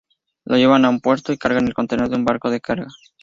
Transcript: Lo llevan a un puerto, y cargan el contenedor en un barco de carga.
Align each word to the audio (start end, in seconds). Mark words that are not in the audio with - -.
Lo 0.45 0.57
llevan 0.57 0.83
a 0.83 0.89
un 0.89 0.99
puerto, 0.99 1.31
y 1.31 1.37
cargan 1.37 1.67
el 1.67 1.75
contenedor 1.75 2.11
en 2.13 2.21
un 2.21 2.25
barco 2.25 2.49
de 2.49 2.59
carga. 2.59 2.87